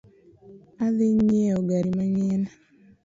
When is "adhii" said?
0.85-1.19